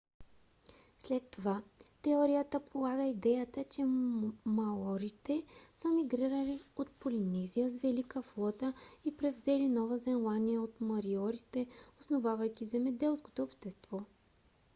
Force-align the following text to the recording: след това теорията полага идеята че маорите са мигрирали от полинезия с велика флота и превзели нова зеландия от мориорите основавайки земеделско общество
след 0.99 1.29
това 1.31 1.63
теорията 2.01 2.59
полага 2.59 3.03
идеята 3.03 3.63
че 3.69 3.85
маорите 4.45 5.43
са 5.81 5.87
мигрирали 5.87 6.63
от 6.75 6.89
полинезия 6.91 7.69
с 7.69 7.77
велика 7.77 8.21
флота 8.21 8.73
и 9.05 9.17
превзели 9.17 9.67
нова 9.69 9.97
зеландия 9.97 10.61
от 10.61 10.81
мориорите 10.81 11.67
основавайки 11.99 12.65
земеделско 12.65 13.31
общество 13.39 14.01